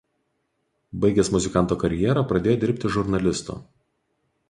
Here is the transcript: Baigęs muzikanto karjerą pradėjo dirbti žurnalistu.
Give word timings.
Baigęs 1.03 1.29
muzikanto 1.35 1.79
karjerą 1.85 2.25
pradėjo 2.35 2.59
dirbti 2.67 2.95
žurnalistu. 2.97 3.63